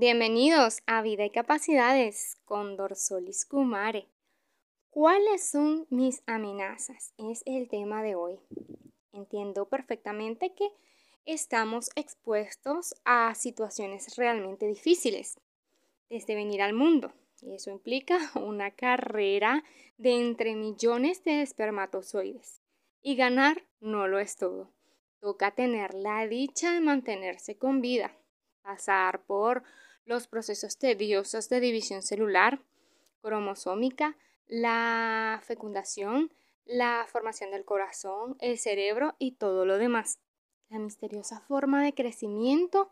Bienvenidos 0.00 0.78
a 0.86 1.02
Vida 1.02 1.24
y 1.24 1.30
Capacidades 1.30 2.38
con 2.44 2.76
Dorsolis 2.76 3.44
Kumare. 3.44 4.06
¿Cuáles 4.90 5.44
son 5.44 5.88
mis 5.90 6.22
amenazas? 6.24 7.14
Es 7.18 7.42
el 7.46 7.68
tema 7.68 8.04
de 8.04 8.14
hoy. 8.14 8.38
Entiendo 9.12 9.68
perfectamente 9.68 10.54
que 10.54 10.68
estamos 11.24 11.90
expuestos 11.96 12.94
a 13.04 13.34
situaciones 13.34 14.16
realmente 14.16 14.68
difíciles 14.68 15.40
desde 16.08 16.36
venir 16.36 16.62
al 16.62 16.74
mundo. 16.74 17.12
Y 17.42 17.56
eso 17.56 17.72
implica 17.72 18.18
una 18.36 18.70
carrera 18.70 19.64
de 19.96 20.12
entre 20.12 20.54
millones 20.54 21.24
de 21.24 21.42
espermatozoides. 21.42 22.62
Y 23.02 23.16
ganar 23.16 23.64
no 23.80 24.06
lo 24.06 24.20
es 24.20 24.36
todo. 24.36 24.70
Toca 25.18 25.56
tener 25.56 25.92
la 25.94 26.24
dicha 26.28 26.72
de 26.72 26.82
mantenerse 26.82 27.58
con 27.58 27.80
vida, 27.80 28.16
pasar 28.62 29.24
por 29.24 29.64
los 30.08 30.26
procesos 30.26 30.78
tediosos 30.78 31.50
de 31.50 31.60
división 31.60 32.00
celular, 32.00 32.62
cromosómica, 33.20 34.16
la 34.46 35.42
fecundación, 35.44 36.32
la 36.64 37.06
formación 37.12 37.50
del 37.50 37.66
corazón, 37.66 38.36
el 38.40 38.58
cerebro 38.58 39.14
y 39.18 39.32
todo 39.32 39.66
lo 39.66 39.76
demás. 39.76 40.18
La 40.70 40.78
misteriosa 40.78 41.40
forma 41.40 41.84
de 41.84 41.92
crecimiento 41.92 42.90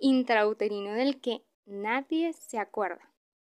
intrauterino 0.00 0.92
del 0.94 1.20
que 1.20 1.44
nadie 1.66 2.32
se 2.32 2.58
acuerda. 2.58 3.12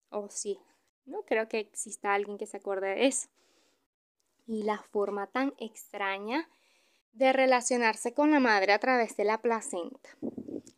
O 0.10 0.30
sí, 0.30 0.60
no 1.06 1.22
creo 1.22 1.48
que 1.48 1.60
exista 1.60 2.16
alguien 2.16 2.40
que 2.40 2.48
se 2.48 2.58
acuerde 2.58 2.96
de 2.96 3.06
eso. 3.06 3.30
Y 4.48 4.64
la 4.64 4.80
forma 4.80 5.28
tan 5.28 5.54
extraña 5.60 6.50
de 7.12 7.32
relacionarse 7.32 8.16
con 8.16 8.32
la 8.32 8.40
madre 8.40 8.74
a 8.74 8.80
través 8.80 9.16
de 9.18 9.24
la 9.24 9.40
placenta. 9.40 10.10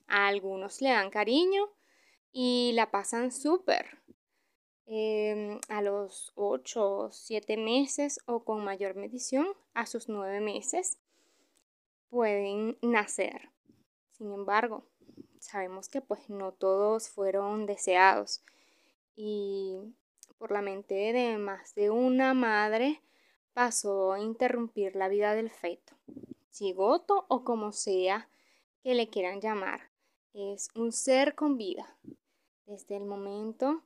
A 0.07 0.27
algunos 0.27 0.81
le 0.81 0.89
dan 0.89 1.09
cariño, 1.09 1.69
y 2.37 2.73
la 2.73 2.91
pasan 2.91 3.31
súper. 3.31 3.97
Em, 4.87 5.57
a 5.69 5.81
los 5.81 6.33
8 6.35 6.97
o 6.97 7.11
7 7.11 7.55
meses 7.55 8.19
o 8.25 8.43
con 8.43 8.61
mayor 8.61 8.95
medición, 8.95 9.47
a 9.73 9.85
sus 9.85 10.09
9 10.09 10.41
meses, 10.41 10.99
pueden 12.09 12.77
nacer. 12.81 13.49
Sin 14.11 14.33
embargo, 14.33 14.83
sabemos 15.39 15.87
que 15.87 16.01
pues 16.01 16.29
no 16.29 16.51
todos 16.51 17.07
fueron 17.07 17.65
deseados 17.65 18.43
y 19.15 19.79
por 20.37 20.51
la 20.51 20.61
mente 20.61 21.13
de 21.13 21.37
más 21.37 21.73
de 21.73 21.89
una 21.89 22.33
madre 22.33 23.01
pasó 23.53 24.11
a 24.11 24.19
interrumpir 24.19 24.97
la 24.97 25.07
vida 25.07 25.35
del 25.35 25.49
feto, 25.49 25.95
cigoto 26.51 27.25
o 27.29 27.45
como 27.45 27.71
sea 27.71 28.27
que 28.83 28.93
le 28.93 29.07
quieran 29.07 29.39
llamar. 29.39 29.89
Es 30.33 30.67
un 30.75 30.91
ser 30.91 31.33
con 31.33 31.55
vida, 31.57 31.95
desde 32.65 32.97
el 32.97 33.05
momento 33.05 33.83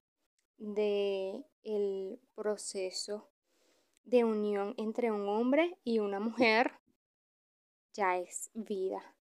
del 0.57 1.45
el 1.63 2.19
proceso 2.35 3.29
de 4.03 4.23
unión 4.23 4.73
entre 4.77 5.11
un 5.11 5.27
hombre 5.27 5.77
y 5.83 5.99
una 5.99 6.19
mujer, 6.19 6.71
ya 7.93 8.17
es 8.17 8.49
vida. 8.53 9.15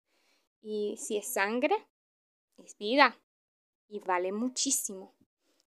Y 0.61 0.97
si 0.97 1.17
es 1.17 1.27
sangre, 1.27 1.75
es 2.57 2.77
vida 2.77 3.19
y 3.87 3.99
vale 3.99 4.31
muchísimo. 4.31 5.13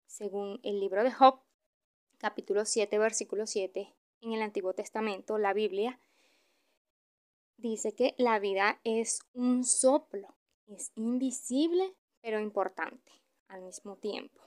Según 0.07 0.61
el 0.63 0.81
libro 0.81 1.03
de 1.03 1.13
Job, 1.13 1.41
capítulo 2.19 2.65
7, 2.65 2.99
versículo 2.99 3.47
7, 3.47 3.95
en 4.21 4.33
el 4.33 4.43
Antiguo 4.43 4.73
Testamento, 4.75 5.39
la 5.39 5.53
Biblia, 5.53 6.01
dice 7.57 7.95
que 7.95 8.15
la 8.19 8.39
vida 8.39 8.81
es 8.85 9.21
un 9.33 9.65
soplo, 9.65 10.37
es 10.67 10.93
invisible 10.95 11.95
pero 12.21 12.39
importante 12.39 13.22
al 13.53 13.63
mismo 13.63 13.97
tiempo. 13.97 14.41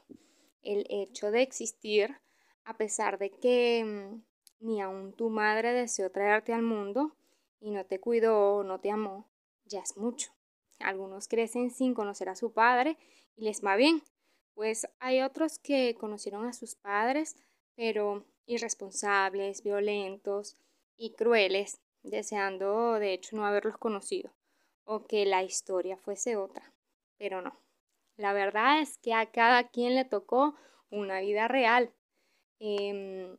El 0.62 0.86
hecho 0.90 1.32
de 1.32 1.42
existir, 1.42 2.18
a 2.64 2.76
pesar 2.76 3.18
de 3.20 3.30
que 3.30 3.84
mm, 3.86 4.24
ni 4.66 4.82
aún 4.82 5.14
tu 5.14 5.30
madre 5.30 5.74
deseó 5.74 6.10
traerte 6.12 6.54
al 6.54 6.64
mundo 6.64 7.16
y 7.60 7.72
no 7.72 7.86
te 7.86 8.00
cuidó 8.00 8.58
o 8.58 8.64
no 8.64 8.80
te 8.80 8.92
amó, 8.92 9.30
ya 9.66 9.82
es 9.82 9.96
mucho. 9.98 10.32
Algunos 10.80 11.28
crecen 11.28 11.72
sin 11.72 11.94
conocer 11.94 12.30
a 12.30 12.36
su 12.36 12.52
padre 12.52 12.98
y 13.36 13.44
les 13.44 13.64
va 13.64 13.76
bien, 13.76 14.02
pues 14.54 14.88
hay 15.00 15.22
otros 15.22 15.60
que 15.60 15.96
conocieron 15.96 16.46
a 16.46 16.54
sus 16.54 16.76
padres, 16.76 17.36
pero 17.76 18.26
irresponsables, 18.46 19.64
violentos 19.64 20.58
y 20.98 21.12
crueles, 21.12 21.80
deseando 22.04 22.94
de 22.94 23.14
hecho 23.14 23.36
no 23.36 23.46
haberlos 23.46 23.78
conocido 23.78 24.32
o 24.86 25.06
que 25.06 25.26
la 25.26 25.44
historia 25.44 25.98
fuese 25.98 26.36
otra, 26.36 26.74
pero 27.18 27.42
no. 27.42 27.65
La 28.18 28.34
verdad 28.34 28.82
es 28.82 28.98
que 28.98 29.14
a 29.14 29.32
cada 29.32 29.68
quien 29.68 29.96
le 29.96 30.06
tocó 30.06 30.56
una 30.90 31.20
vida 31.20 31.48
real. 31.48 31.94
Em, 32.60 33.38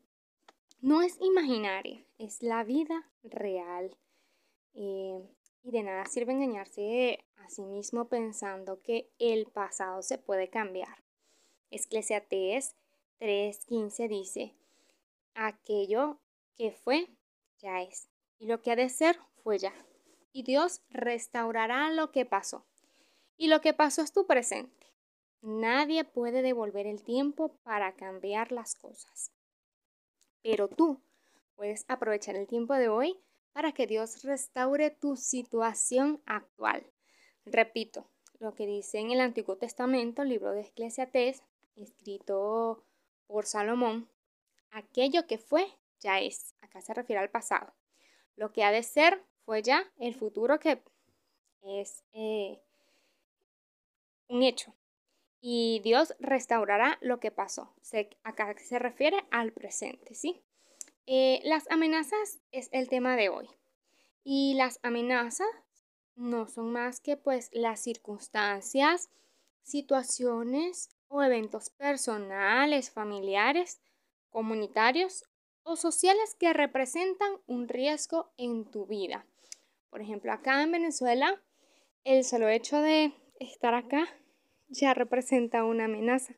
no 0.81 1.03
es 1.03 1.19
imaginaria, 1.21 2.05
es 2.19 2.43
la 2.43 2.63
vida 2.65 3.11
real. 3.23 3.97
Em, 4.75 5.27
y 5.63 5.71
de 5.71 5.83
nada 5.83 6.05
sirve 6.07 6.33
engañarse 6.33 7.25
a 7.37 7.49
sí 7.49 7.63
mismo 7.65 8.09
pensando 8.09 8.83
que 8.83 9.11
el 9.19 9.47
pasado 9.47 10.03
se 10.03 10.19
puede 10.19 10.49
cambiar. 10.49 11.03
Esclesiastes 11.71 12.77
3:15 13.19 14.09
dice, 14.09 14.55
aquello 15.35 16.21
que 16.57 16.71
fue, 16.71 17.09
ya 17.59 17.83
es, 17.83 18.09
y 18.39 18.47
lo 18.47 18.61
que 18.61 18.71
ha 18.71 18.77
de 18.77 18.89
ser, 18.89 19.19
fue 19.43 19.59
ya. 19.59 19.73
Y 20.33 20.43
Dios 20.43 20.83
restaurará 20.91 21.91
lo 21.91 22.13
que 22.13 22.27
pasó. 22.27 22.67
Y 23.37 23.49
lo 23.49 23.61
que 23.61 23.75
pasó 23.75 24.03
es 24.03 24.13
tu 24.13 24.27
presente. 24.27 24.87
Nadie 25.43 26.05
puede 26.05 26.43
devolver 26.43 26.87
el 26.87 27.03
tiempo 27.03 27.57
para 27.63 27.93
cambiar 27.93 28.53
las 28.53 28.75
cosas. 28.75 29.31
Pero 30.43 30.69
tú 30.69 31.01
puedes 31.55 31.85
aprovechar 31.89 32.37
el 32.37 32.47
tiempo 32.47 32.75
de 32.75 32.89
hoy 32.89 33.19
para 33.53 33.73
que 33.73 33.87
Dios 33.87 34.23
restaure 34.23 34.91
tu 34.91 35.17
situación 35.17 36.21
actual. 36.27 36.87
Repito, 37.45 38.07
lo 38.39 38.55
que 38.55 38.67
dice 38.67 38.99
en 38.99 39.11
el 39.11 39.21
Antiguo 39.21 39.57
Testamento, 39.57 40.25
libro 40.25 40.53
de 40.53 40.63
Eclesiastés, 40.63 41.43
escrito 41.77 42.85
por 43.27 43.47
Salomón, 43.47 44.09
aquello 44.71 45.27
que 45.27 45.39
fue, 45.39 45.67
ya 46.01 46.21
es. 46.21 46.55
Acá 46.61 46.81
se 46.81 46.95
refiere 46.95 47.21
al 47.21 47.31
pasado. 47.31 47.73
Lo 48.37 48.53
que 48.53 48.65
ha 48.65 48.71
de 48.71 48.83
ser, 48.83 49.23
fue 49.45 49.63
ya. 49.63 49.91
El 49.99 50.15
futuro 50.15 50.59
que 50.59 50.83
es 51.63 52.05
eh, 52.13 52.61
un 54.29 54.43
hecho. 54.43 54.75
Y 55.41 55.81
Dios 55.85 56.15
restaurará 56.19 56.99
lo 57.01 57.21
que 57.21 57.31
pasó. 57.31 57.75
acá 58.23 58.55
se 58.59 58.79
refiere 58.79 59.25
al 59.31 59.53
presente, 59.53 60.15
¿sí? 60.15 60.43
Eh, 61.07 61.41
las 61.45 61.71
amenazas 61.71 62.41
es 62.51 62.69
el 62.73 62.89
tema 62.89 63.17
de 63.17 63.29
hoy. 63.29 63.49
Y 64.25 64.55
las 64.55 64.81
amenazas 64.83 65.47
no 66.17 66.49
son 66.49 66.73
más 66.73 67.01
que 67.01 67.17
pues 67.17 67.49
las 67.53 67.81
circunstancias, 67.81 69.11
situaciones 69.63 70.89
o 71.09 71.23
eventos 71.23 71.71
personales, 71.71 72.91
familiares, 72.91 73.81
comunitarios 74.31 75.25
o 75.63 75.77
sociales 75.77 76.35
que 76.39 76.53
representan 76.53 77.31
un 77.47 77.69
riesgo 77.69 78.33
en 78.37 78.65
tu 78.71 78.87
vida. 78.87 79.27
Por 79.91 80.01
ejemplo, 80.01 80.33
acá 80.33 80.63
en 80.63 80.73
Venezuela, 80.73 81.41
el 82.05 82.25
solo 82.25 82.49
hecho 82.49 82.81
de 82.81 83.13
estar 83.41 83.75
acá 83.75 84.09
ya 84.69 84.95
representa 84.95 85.65
una 85.65 85.85
amenaza 85.85 86.35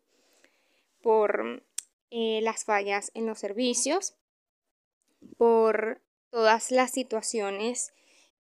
por 1.03 1.63
eh, 2.11 2.41
las 2.43 2.65
fallas 2.65 3.11
en 3.15 3.27
los 3.27 3.39
servicios, 3.39 4.15
por 5.37 6.01
todas 6.31 6.71
las 6.71 6.91
situaciones 6.91 7.93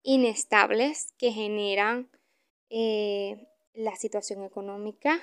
inestables 0.02 1.14
que 1.18 1.32
generan 1.32 2.10
eh, 2.70 3.48
la 3.74 3.96
situación 3.96 4.44
económica, 4.44 5.20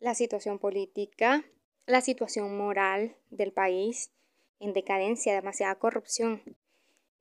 la 0.00 0.14
situación 0.14 0.58
política, 0.58 1.44
la 1.86 2.00
situación 2.00 2.56
moral 2.56 3.16
del 3.30 3.52
país 3.52 4.10
en 4.60 4.72
decadencia, 4.72 5.34
demasiada 5.34 5.74
corrupción. 5.76 6.42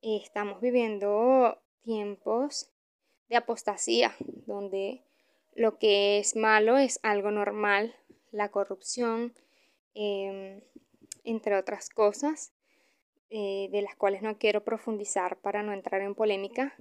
estamos 0.02 0.62
viviendo 0.62 1.62
tiempos 1.82 2.70
de 3.30 3.38
apostasía, 3.38 4.16
donde 4.20 5.04
lo 5.56 5.78
que 5.78 6.20
es 6.20 6.36
malo 6.36 6.78
es 6.78 7.00
algo 7.04 7.32
normal, 7.32 7.96
la 8.32 8.50
corrupción, 8.50 9.34
em, 9.94 10.62
entre 11.24 11.58
otras 11.58 11.90
cosas, 11.90 12.54
eh, 13.30 13.70
de 13.72 13.82
las 13.82 13.96
cuales 13.96 14.22
no 14.22 14.38
quiero 14.38 14.64
profundizar 14.64 15.38
para 15.38 15.64
no 15.64 15.74
entrar 15.74 16.02
en 16.02 16.16
polémica, 16.16 16.76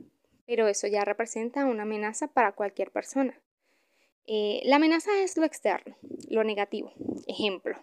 pero 0.47 0.69
eso 0.69 0.87
ya 0.87 1.05
representa 1.05 1.67
una 1.67 1.83
amenaza 1.83 2.29
para 2.29 2.53
cualquier 2.53 2.91
persona. 2.91 3.41
Eh, 4.27 4.61
la 4.65 4.77
amenaza 4.77 5.11
es 5.21 5.37
lo 5.37 5.45
externo, 5.45 5.97
lo 6.29 6.45
negativo. 6.45 6.93
Ejemplo, 7.27 7.77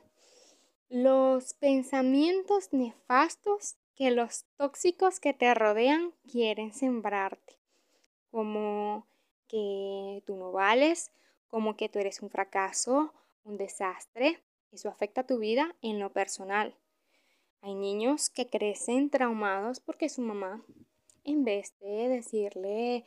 los 0.90 1.54
pensamientos 1.56 2.72
nefastos 2.72 3.76
que 3.96 4.12
los 4.12 4.46
tóxicos 4.56 5.20
que 5.20 5.34
te 5.34 5.54
rodean 5.54 6.14
quieren 6.32 6.74
sembrarte, 6.74 7.60
como 8.32 9.09
que 9.50 10.24
tú 10.26 10.38
no 10.38 10.54
vales 10.54 11.12
como 11.50 11.76
que 11.76 11.90
tú 11.90 12.00
eres 12.00 12.22
un 12.22 12.30
fracaso, 12.30 13.12
un 13.44 13.58
desastre. 13.58 14.40
Eso 14.72 14.88
afecta 14.88 15.26
tu 15.26 15.40
vida 15.40 15.76
en 15.82 16.00
lo 16.00 16.14
personal. 16.14 16.76
Hay 17.62 17.76
niños 17.76 18.30
que 18.30 18.48
crecen 18.48 19.10
traumados 19.10 19.80
porque 19.80 20.08
su 20.08 20.22
mamá, 20.22 20.64
en 21.24 21.44
vez 21.44 21.74
de 21.80 22.08
decirle 22.08 23.04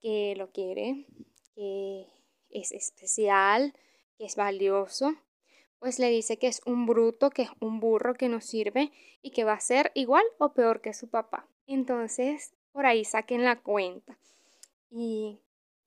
que 0.00 0.34
lo 0.36 0.50
quiere, 0.52 1.06
que 1.54 2.06
es 2.50 2.72
especial, 2.72 3.74
que 4.18 4.26
es 4.26 4.36
valioso, 4.36 5.14
pues 5.78 5.98
le 5.98 6.10
dice 6.10 6.36
que 6.36 6.46
es 6.46 6.60
un 6.64 6.86
bruto, 6.86 7.30
que 7.30 7.42
es 7.42 7.50
un 7.58 7.80
burro 7.80 8.14
que 8.14 8.28
no 8.28 8.40
sirve 8.40 8.92
y 9.22 9.30
que 9.30 9.44
va 9.44 9.54
a 9.54 9.60
ser 9.60 9.90
igual 9.94 10.24
o 10.38 10.52
peor 10.52 10.80
que 10.80 10.94
su 10.94 11.08
papá. 11.08 11.48
Entonces, 11.66 12.54
por 12.70 12.86
ahí 12.86 13.04
saquen 13.04 13.42
la 13.44 13.60
cuenta. 13.60 14.16
Y 14.90 15.40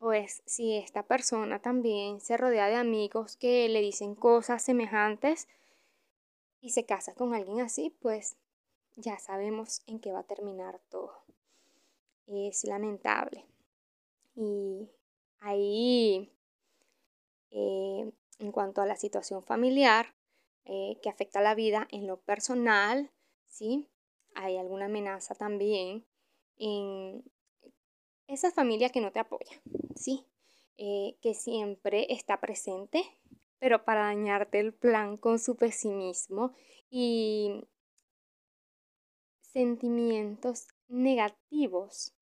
pues 0.06 0.44
si 0.46 0.78
esta 0.78 1.02
persona 1.02 1.57
también 1.57 2.22
se 2.22 2.38
rodea 2.38 2.68
de 2.68 2.75
amigos 2.75 3.38
que 3.38 3.68
le 3.69 3.81
dicen 3.81 4.13
cosas 4.13 4.62
semejantes 4.62 5.48
y 6.62 6.69
se 6.69 6.86
casa 6.86 7.16
con 7.16 7.34
alguien 7.34 7.60
así, 7.62 7.90
pues 7.90 8.38
ya 8.96 9.18
sabemos 9.18 9.81
en 9.88 10.00
qué 10.00 10.12
va 10.12 10.19
a 10.19 10.28
terminar 10.28 10.80
todo. 10.90 11.24
Es 12.28 12.66
lamentable. 12.66 13.48
Y 14.36 14.92
ahí, 15.40 16.31
eh, 17.50 18.12
en 18.38 18.51
cuanto 18.51 18.84
a 18.84 18.86
la 18.86 18.98
situación 18.98 19.42
familiar, 19.42 20.13
eh, 20.66 21.00
que 21.01 21.10
afecta 21.10 21.42
la 21.42 21.56
vida 21.56 21.88
en 21.90 22.06
lo 22.06 22.18
personal, 22.18 23.10
¿sí? 23.48 23.90
Hay 24.36 24.58
alguna 24.58 24.86
amenaza 24.86 25.34
también 25.34 26.06
en 26.60 27.24
esa 28.27 28.51
familia 28.51 28.89
que 28.89 29.01
no 29.01 29.12
te 29.12 29.19
apoya, 29.19 29.62
¿sí? 29.95 30.25
Eh, 30.77 31.18
que 31.22 31.33
siempre 31.33 32.07
está 32.10 32.39
presente, 32.42 33.04
pero 33.60 33.86
para 33.86 34.01
dañarte 34.01 34.60
el 34.60 34.74
plan 34.74 35.18
con 35.18 35.39
su 35.39 35.56
pesimismo 35.56 36.54
y 36.89 37.63
sentimientos 39.42 40.68
negativos 40.88 42.13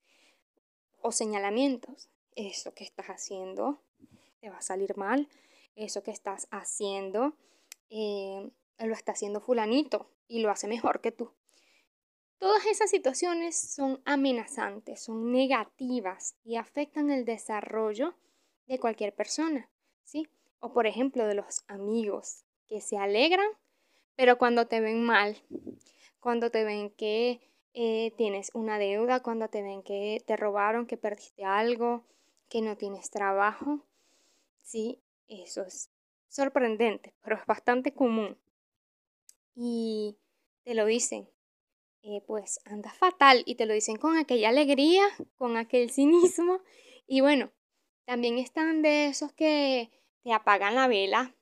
o 1.01 1.11
señalamientos. 1.11 2.09
Eso 2.35 2.73
que 2.73 2.83
estás 2.83 3.07
haciendo 3.07 3.79
te 4.39 4.49
va 4.49 4.57
a 4.57 4.61
salir 4.61 4.95
mal. 4.97 5.27
Eso 5.75 6.03
que 6.03 6.11
estás 6.11 6.47
haciendo 6.51 7.33
eh, 7.89 8.51
lo 8.79 8.93
está 8.93 9.13
haciendo 9.13 9.41
fulanito 9.41 10.09
y 10.27 10.41
lo 10.41 10.51
hace 10.51 10.67
mejor 10.67 11.01
que 11.01 11.11
tú. 11.11 11.31
Todas 12.43 12.65
esas 12.65 12.89
situaciones 12.89 13.55
son 13.55 14.01
amenazantes, 14.03 15.01
son 15.01 15.31
negativas 15.31 16.35
y 16.43 16.57
afectan 16.57 17.09
el 17.09 17.23
desarrollo 17.23 18.15
de 18.67 18.79
cualquier 18.79 19.15
persona, 19.15 19.69
¿sí? 20.03 20.27
O 20.59 20.73
por 20.73 20.85
ejemplo 20.85 21.25
de 21.25 21.35
los 21.35 21.63
amigos 21.69 22.43
que 22.67 22.81
se 22.81 22.97
alegran, 22.97 23.47
pero 24.17 24.37
cuando 24.37 24.67
te 24.67 24.81
ven 24.81 25.05
mal, 25.05 25.41
cuando 26.19 26.51
te 26.51 26.65
ven 26.65 26.89
que 26.89 27.39
eh, 27.73 28.11
tienes 28.17 28.51
una 28.53 28.77
deuda, 28.77 29.21
cuando 29.21 29.47
te 29.47 29.61
ven 29.61 29.81
que 29.81 30.21
te 30.27 30.35
robaron, 30.35 30.85
que 30.85 30.97
perdiste 30.97 31.45
algo, 31.45 32.03
que 32.49 32.61
no 32.61 32.75
tienes 32.75 33.09
trabajo, 33.09 33.85
sí, 34.61 34.99
eso 35.29 35.61
es 35.61 35.89
sorprendente, 36.27 37.13
pero 37.23 37.37
es 37.37 37.45
bastante 37.45 37.93
común. 37.93 38.37
Y 39.55 40.17
te 40.65 40.73
lo 40.73 40.85
dicen, 40.85 41.29
eh, 42.03 42.21
pues 42.27 42.59
anda 42.65 42.91
fatal 42.91 43.43
y 43.45 43.55
te 43.55 43.65
lo 43.65 43.73
dicen 43.73 43.95
con 43.95 44.17
aquella 44.17 44.49
alegría, 44.49 45.03
con 45.37 45.57
aquel 45.57 45.89
cinismo. 45.89 46.59
Y 47.05 47.19
bueno, 47.19 47.51
también 48.05 48.37
están 48.37 48.81
de 48.81 49.07
esos 49.07 49.33
que 49.33 49.91
te 50.23 50.31
apagan 50.31 50.75
la 50.75 50.87
vela 50.87 51.35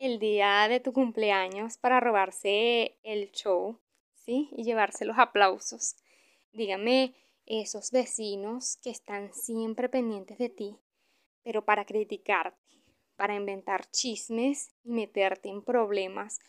el 0.00 0.18
día 0.18 0.66
de 0.68 0.80
tu 0.80 0.92
cumpleaños 0.92 1.78
para 1.78 2.00
robarse 2.00 2.98
el 3.04 3.30
show, 3.30 3.78
¿sí? 4.16 4.50
Y 4.56 4.64
llevarse 4.64 5.04
los 5.04 5.16
aplausos. 5.18 5.94
Dígame, 6.52 7.14
esos 7.46 7.92
vecinos 7.92 8.76
que 8.82 8.90
están 8.90 9.32
siempre 9.32 9.88
pendientes 9.88 10.38
de 10.38 10.48
ti, 10.48 10.78
pero 11.44 11.64
para 11.64 11.84
criticarte, 11.84 12.82
para 13.16 13.36
inventar 13.36 13.88
chismes 13.90 14.72
y 14.82 14.90
meterte 14.90 15.48
en 15.48 15.62
problemas 15.62 16.40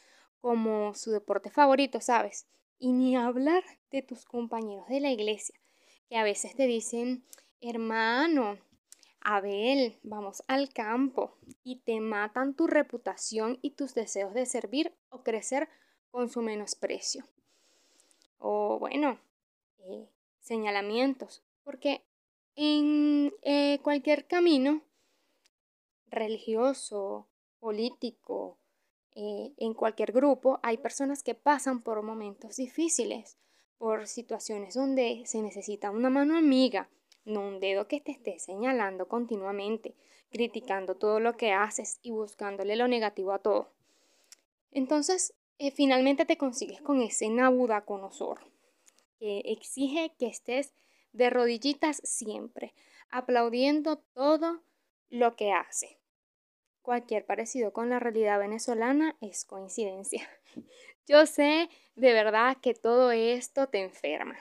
como 0.42 0.94
su 0.96 1.12
deporte 1.12 1.50
favorito, 1.50 2.02
¿sabes? 2.02 2.48
Y 2.78 2.92
ni 2.92 3.16
hablar 3.16 3.64
de 3.92 4.02
tus 4.02 4.26
compañeros 4.26 4.88
de 4.88 5.00
la 5.00 5.12
iglesia, 5.12 5.60
que 6.10 6.18
a 6.18 6.24
veces 6.24 6.56
te 6.56 6.68
dicen, 6.68 7.26
hermano, 7.62 8.58
Abel, 9.22 9.98
vamos 10.04 10.44
al 10.48 10.72
campo, 10.72 11.36
y 11.64 11.78
te 11.78 12.00
matan 12.00 12.54
tu 12.54 12.68
reputación 12.68 13.58
y 13.62 13.72
tus 13.72 13.96
deseos 13.96 14.34
de 14.34 14.46
servir 14.46 14.94
o 15.10 15.24
crecer 15.24 15.68
con 16.12 16.30
su 16.30 16.42
menosprecio. 16.42 17.26
O 18.38 18.78
bueno, 18.80 19.20
eh, 19.80 20.08
señalamientos, 20.42 21.44
porque 21.64 22.04
en 22.56 23.34
eh, 23.42 23.80
cualquier 23.82 24.28
camino 24.28 24.82
religioso, 26.08 27.28
político, 27.60 28.60
eh, 29.16 29.54
en 29.58 29.74
cualquier 29.74 30.12
grupo 30.12 30.60
hay 30.62 30.78
personas 30.78 31.24
que 31.24 31.36
pasan 31.36 31.82
por 31.82 32.02
momentos 32.04 32.58
difíciles, 32.58 33.38
por 33.78 34.08
situaciones 34.08 34.76
donde 34.76 35.24
se 35.26 35.42
necesita 35.42 35.90
una 35.90 36.10
mano 36.10 36.38
amiga, 36.38 36.90
no 37.24 37.42
un 37.42 37.60
dedo 37.60 37.88
que 37.88 38.02
te 38.02 38.12
esté 38.12 38.40
señalando 38.40 39.08
continuamente, 39.08 39.96
criticando 40.30 40.96
todo 40.96 41.20
lo 41.20 41.38
que 41.38 41.54
haces 41.54 42.00
y 42.02 42.12
buscándole 42.12 42.76
lo 42.76 42.88
negativo 42.90 43.32
a 43.32 43.40
todo. 43.40 43.72
Entonces, 44.72 45.34
eh, 45.58 45.72
finalmente 45.72 46.26
te 46.26 46.38
consigues 46.38 46.82
con 46.82 47.02
ese 47.02 47.30
Nabucodonosor 47.30 48.40
que 49.18 49.40
exige 49.46 50.14
que 50.20 50.28
estés 50.28 50.74
de 51.14 51.30
rodillitas 51.30 52.02
siempre, 52.04 52.74
aplaudiendo 53.10 53.98
todo 54.14 54.62
lo 55.10 55.38
que 55.38 55.54
hace. 55.54 55.98
Cualquier 56.86 57.26
parecido 57.26 57.74
con 57.74 57.90
la 57.90 57.98
realidad 57.98 58.38
venezolana 58.38 59.18
es 59.20 59.44
coincidencia. 59.44 60.30
Yo 61.08 61.26
sé 61.26 61.68
de 61.96 62.14
verdad 62.14 62.58
que 62.62 62.76
todo 62.76 63.12
esto 63.12 63.68
te 63.70 63.82
enferma. 63.82 64.38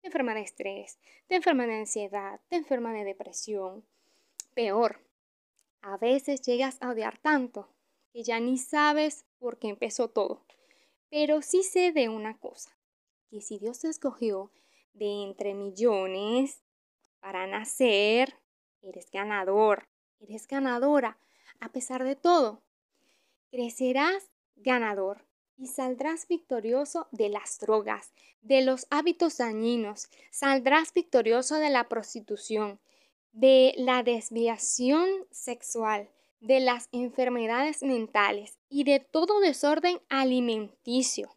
Te 0.00 0.08
enferma 0.08 0.34
de 0.34 0.40
estrés, 0.40 0.98
te 1.28 1.36
enferma 1.36 1.64
de 1.68 1.76
ansiedad, 1.76 2.40
te 2.48 2.56
enferma 2.56 2.92
de 2.92 3.04
depresión. 3.04 3.86
Peor, 4.54 4.98
a 5.82 5.96
veces 5.98 6.42
llegas 6.42 6.78
a 6.82 6.90
odiar 6.90 7.18
tanto 7.18 7.68
que 8.12 8.24
ya 8.24 8.40
ni 8.40 8.58
sabes 8.58 9.24
por 9.38 9.60
qué 9.60 9.68
empezó 9.68 10.10
todo. 10.10 10.44
Pero 11.10 11.42
sí 11.42 11.62
sé 11.62 11.92
de 11.92 12.08
una 12.08 12.38
cosa, 12.38 12.76
que 13.30 13.40
si 13.40 13.60
Dios 13.60 13.78
te 13.78 13.88
escogió 13.88 14.50
de 14.94 15.22
entre 15.22 15.54
millones 15.54 16.60
para 17.20 17.46
nacer, 17.46 18.34
eres 18.82 19.12
ganador, 19.12 19.86
eres 20.18 20.48
ganadora 20.48 21.18
a 21.62 21.68
pesar 21.68 22.02
de 22.02 22.16
todo. 22.16 22.60
Crecerás 23.52 24.24
ganador 24.56 25.24
y 25.56 25.68
saldrás 25.68 26.26
victorioso 26.26 27.06
de 27.12 27.28
las 27.28 27.60
drogas, 27.60 28.12
de 28.42 28.62
los 28.62 28.88
hábitos 28.90 29.38
dañinos, 29.38 30.08
saldrás 30.30 30.92
victorioso 30.92 31.56
de 31.56 31.70
la 31.70 31.88
prostitución, 31.88 32.80
de 33.32 33.74
la 33.76 34.02
desviación 34.02 35.08
sexual, 35.30 36.10
de 36.40 36.58
las 36.58 36.88
enfermedades 36.90 37.84
mentales 37.84 38.58
y 38.68 38.82
de 38.82 38.98
todo 38.98 39.38
desorden 39.38 40.00
alimenticio, 40.08 41.36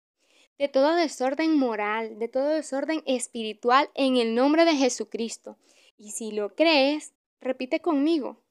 de 0.57 0.69
todo 0.69 0.95
desorden 0.95 1.55
moral, 1.55 2.17
de 2.17 2.29
todo 2.29 2.47
desorden 2.47 3.03
espiritual 3.05 3.91
en 3.93 4.17
el 4.17 4.33
nombre 4.33 4.65
de 4.65 4.75
Jesucristo. 4.75 5.57
Y 5.99 6.11
si 6.11 6.31
lo 6.31 6.55
crees, 6.55 7.13
repite 7.41 7.79
conmigo, 7.79 8.41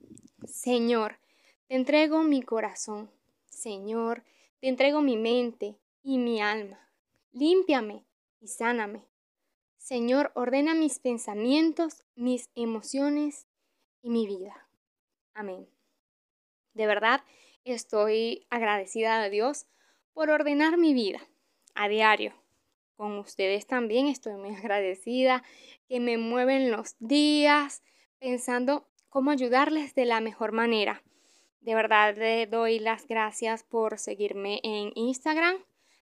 Señor, 0.46 1.18
te 1.68 1.74
entrego 1.74 2.22
mi 2.22 2.42
corazón, 2.42 3.10
Señor, 3.46 4.24
te 4.60 4.68
entrego 4.68 5.00
mi 5.00 5.16
mente 5.16 5.76
y 6.02 6.18
mi 6.18 6.40
alma. 6.40 6.78
Límpiame 7.32 8.04
y 8.40 8.48
sáname. 8.48 9.04
Señor, 9.76 10.32
ordena 10.34 10.74
mis 10.74 10.98
pensamientos, 10.98 12.04
mis 12.14 12.50
emociones 12.54 13.46
y 14.02 14.10
mi 14.10 14.26
vida. 14.26 14.68
Amén. 15.34 15.68
De 16.74 16.86
verdad, 16.86 17.22
estoy 17.64 18.46
agradecida 18.50 19.22
a 19.22 19.28
Dios 19.28 19.66
por 20.12 20.30
ordenar 20.30 20.76
mi 20.78 20.94
vida 20.94 21.20
a 21.74 21.88
diario. 21.88 22.32
Con 22.96 23.18
ustedes 23.18 23.66
también 23.66 24.06
estoy 24.06 24.34
muy 24.34 24.54
agradecida 24.54 25.42
que 25.88 26.00
me 26.00 26.18
mueven 26.18 26.70
los 26.70 26.96
días 26.98 27.82
pensando 28.18 28.88
cómo 29.08 29.30
ayudarles 29.30 29.94
de 29.94 30.04
la 30.04 30.20
mejor 30.20 30.52
manera. 30.52 31.02
De 31.64 31.74
verdad 31.74 32.14
le 32.14 32.46
doy 32.46 32.78
las 32.78 33.06
gracias 33.06 33.62
por 33.62 33.98
seguirme 33.98 34.60
en 34.62 34.92
Instagram 34.96 35.56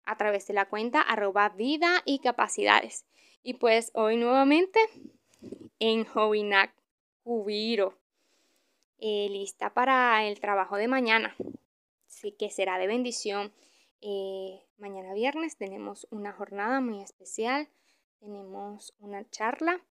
a 0.04 0.16
través 0.16 0.46
de 0.46 0.54
la 0.54 0.70
cuenta 0.70 1.02
arroba 1.02 1.50
vida 1.50 2.00
y 2.06 2.20
capacidades. 2.20 3.04
Y 3.42 3.54
pues 3.54 3.90
hoy 3.92 4.16
nuevamente 4.16 4.80
en 5.78 6.06
Jovinac 6.06 6.72
Cubiro. 7.24 7.98
eh, 9.00 9.28
lista 9.28 9.74
para 9.74 10.24
el 10.24 10.40
trabajo 10.40 10.76
de 10.76 10.88
mañana, 10.88 11.36
sí 12.06 12.32
que 12.32 12.48
será 12.48 12.78
de 12.78 12.86
bendición. 12.86 13.52
Eh, 14.00 14.62
mañana 14.78 15.12
viernes 15.12 15.58
tenemos 15.58 16.06
una 16.10 16.32
jornada 16.32 16.80
muy 16.80 17.02
especial, 17.02 17.68
tenemos 18.18 18.94
una 18.98 19.28
charla 19.28 19.84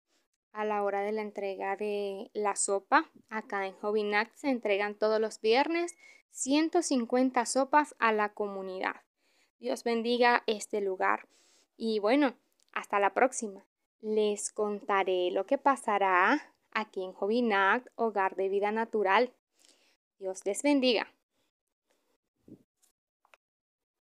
a 0.53 0.65
la 0.65 0.84
hora 0.84 1.01
de 1.01 1.12
la 1.12 1.22
entrega 1.22 1.75
de 1.75 2.29
la 2.34 2.56
sopa. 2.56 3.10
Acá 3.29 3.68
en 3.68 3.75
Hobbynac 3.82 4.34
se 4.36 4.50
entregan 4.50 4.96
todos 4.96 5.20
los 5.20 5.41
viernes 5.41 5.96
150 6.32 7.46
sopas 7.46 7.96
a 8.00 8.12
la 8.12 8.29
comunidad. 8.29 8.96
Dios 9.60 9.84
bendiga 9.84 10.44
este 10.48 10.82
lugar. 10.82 11.27
Y 11.77 12.00
bueno, 12.00 12.34
hasta 12.74 13.00
la 13.00 13.13
próxima. 13.13 13.65
Les 14.01 14.51
contaré 14.51 15.32
lo 15.32 15.46
que 15.46 15.58
pasará 15.58 16.53
aquí 16.72 17.03
en 17.03 17.13
Hobbynac, 17.13 17.91
Hogar 17.96 18.36
de 18.36 18.50
Vida 18.50 18.72
Natural. 18.72 19.34
Dios 20.20 20.46
les 20.46 20.63
bendiga. 20.63 21.08